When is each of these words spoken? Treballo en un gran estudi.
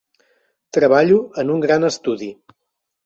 Treballo 0.77 1.19
en 1.43 1.53
un 1.57 1.63
gran 1.67 1.87
estudi. 1.91 2.35